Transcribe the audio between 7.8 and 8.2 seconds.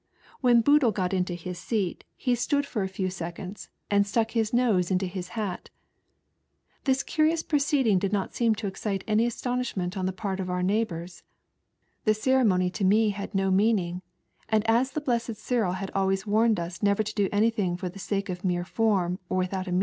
did